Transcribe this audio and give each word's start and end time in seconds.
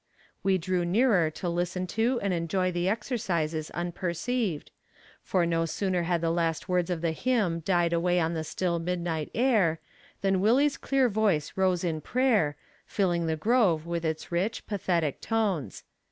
We 0.41 0.57
drew 0.57 0.83
nearer 0.83 1.29
to 1.29 1.47
listen 1.47 1.85
to 1.93 2.19
and 2.23 2.33
enjoy 2.33 2.71
the 2.71 2.89
exercises 2.89 3.69
unperceived, 3.69 4.71
for 5.21 5.45
no 5.45 5.65
sooner 5.67 6.01
had 6.09 6.21
the 6.21 6.31
last 6.31 6.67
words 6.67 6.89
of 6.89 7.01
the 7.01 7.11
hymn 7.11 7.59
died 7.59 7.93
away 7.93 8.19
on 8.19 8.33
the 8.33 8.43
still 8.43 8.79
midnight 8.79 9.29
air, 9.35 9.79
than 10.21 10.41
Willie's 10.41 10.77
clear 10.77 11.07
voice 11.07 11.53
rose 11.55 11.83
in 11.83 12.01
prayer, 12.01 12.57
filling 12.87 13.27
the 13.27 13.37
grove 13.37 13.85
with 13.85 14.03
its 14.03 14.31
rich, 14.31 14.65
pathetic 14.65 15.21
tones. 15.21 15.83